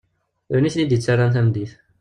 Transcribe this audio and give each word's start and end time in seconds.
D 0.49 0.51
win 0.53 0.67
i 0.67 0.71
ten-id-ttaren 0.73 1.31
tameddit. 1.33 1.71